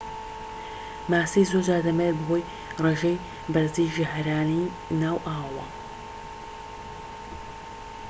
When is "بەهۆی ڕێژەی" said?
2.19-3.21